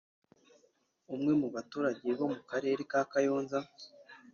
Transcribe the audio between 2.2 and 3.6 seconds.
mu Karere ka Kayonza